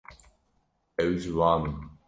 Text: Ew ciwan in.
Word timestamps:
Ew 1.03 1.11
ciwan 1.21 1.61
in. 1.69 1.79